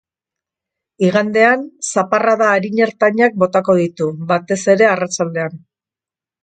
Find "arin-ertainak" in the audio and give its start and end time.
2.55-3.39